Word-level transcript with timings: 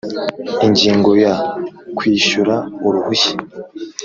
Ingingo 0.67 1.09
ya 1.23 1.35
Kwishyura 1.97 2.55
uruhushya 2.87 3.33